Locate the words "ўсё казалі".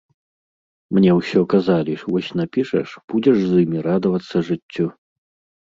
1.19-1.93